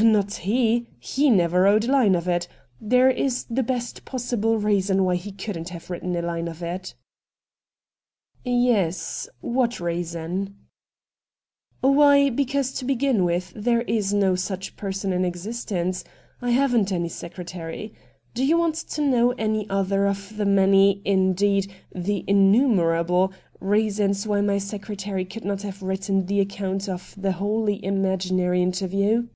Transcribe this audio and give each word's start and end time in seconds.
Not 0.10 0.32
he— 0.32 0.86
never 1.18 1.60
wrote 1.60 1.84
a 1.86 1.92
line 1.92 2.14
of 2.14 2.26
it. 2.26 2.48
There 2.80 3.10
is 3.10 3.44
the 3.50 3.62
best 3.62 4.06
possible 4.06 4.56
reason 4.56 5.04
why 5.04 5.16
he 5.16 5.30
couldn't 5.30 5.68
have 5.68 5.90
written 5.90 6.16
a 6.16 6.22
line 6.22 6.48
of 6.48 6.62
it.'' 6.62 6.94
Yes— 8.66 9.28
what 9.58 9.78
reason?'' 9.78 10.56
Why, 11.82 12.30
because, 12.30 12.72
to 12.74 12.86
begin 12.86 13.24
with, 13.24 13.52
there 13.54 13.82
is 13.82 14.14
no 14.14 14.36
such 14.36 14.74
person 14.74 15.12
in 15.12 15.26
existence. 15.26 16.02
I 16.40 16.52
haven't 16.52 16.90
any 16.92 17.10
secretary. 17.10 17.92
Do 18.32 18.46
you 18.46 18.56
want 18.56 18.76
to 18.76 19.02
know 19.02 19.32
any 19.32 19.68
other 19.68 20.06
of 20.06 20.38
the 20.38 20.46
many, 20.46 21.02
indeed 21.04 21.70
the 21.94 22.24
innumerable, 22.26 23.34
reasons 23.60 24.26
why 24.26 24.40
my 24.40 24.56
secretary 24.56 25.26
could 25.26 25.44
not 25.44 25.60
have 25.60 25.82
written 25.82 26.16
AN 26.20 26.20
INTERVIEW 26.22 26.36
WITH 26.38 26.48
MR. 26.48 26.48
RATT 26.52 26.58
GUNDY 26.58 26.82
225 26.86 26.88
that 26.88 26.94
account 26.96 27.16
of 27.18 27.22
the 27.22 27.32
wholly 27.38 27.84
imaginary 27.84 28.62
inter 28.62 28.86
view 28.86 29.28